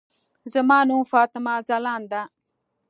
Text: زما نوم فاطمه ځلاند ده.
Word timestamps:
زما 0.53 0.77
نوم 0.89 1.03
فاطمه 1.11 1.53
ځلاند 1.67 2.05
ده. 2.11 2.21